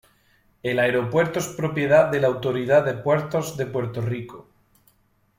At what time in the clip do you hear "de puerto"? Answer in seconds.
3.55-4.01